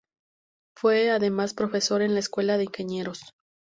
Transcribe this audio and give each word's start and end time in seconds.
Fue, 0.75 1.11
además, 1.11 1.53
profesor 1.53 2.01
en 2.01 2.15
la 2.15 2.21
Escuela 2.21 2.57
de 2.57 2.63
Ingenieros. 2.63 3.35